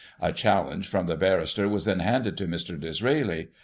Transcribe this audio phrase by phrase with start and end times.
[0.19, 2.75] A challenge from the barrister was then handed to Mr.
[2.79, 3.49] Disraeli.